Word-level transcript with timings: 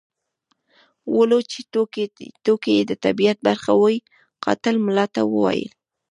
ولو 1.15 1.39
چې 1.51 1.59
ټوکې 2.45 2.71
یې 2.77 2.83
د 2.87 2.91
طبیعت 3.05 3.37
برخه 3.47 3.71
وې 3.81 3.95
قاتل 4.43 4.75
ملا 4.85 5.05
ته 5.15 5.21
وویل. 5.33 5.69